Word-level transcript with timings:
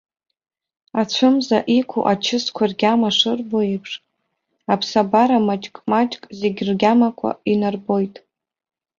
Ацәымза 1.01 1.59
иқәу 1.77 2.01
ачысқәа 2.11 2.63
ргьама 2.71 3.09
шырбо 3.17 3.59
еиԥш, 3.69 3.91
аԥсабара 4.73 5.37
маҷк-маҷк 5.47 6.23
зегь 6.39 6.61
ргьамақәа 6.69 7.29
инарбоит. 7.51 8.15